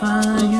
[0.00, 0.57] 翻